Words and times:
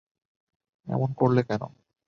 এমন 0.87 1.09
করলে 1.19 1.41
কেন? 1.49 1.61